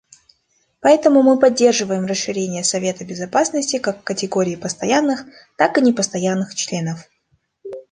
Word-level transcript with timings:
Поэтому 0.79 1.21
мы 1.21 1.37
поддерживаем 1.39 2.07
расширение 2.07 2.63
Совета 2.63 3.05
Безопасности 3.05 3.77
как 3.77 3.99
в 3.99 4.03
категории 4.03 4.55
постоянных, 4.55 5.25
так 5.57 5.77
и 5.77 5.81
непостоянных 5.81 6.55
членов. 6.55 7.01